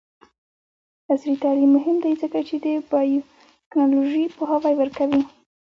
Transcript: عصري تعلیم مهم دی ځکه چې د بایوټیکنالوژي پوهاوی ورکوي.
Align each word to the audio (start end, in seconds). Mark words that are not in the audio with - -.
عصري 1.13 1.33
تعلیم 1.43 1.71
مهم 1.77 1.97
دی 2.03 2.11
ځکه 2.21 2.39
چې 2.47 2.55
د 2.65 2.67
بایوټیکنالوژي 2.89 4.25
پوهاوی 4.37 4.73
ورکوي. 4.77 5.21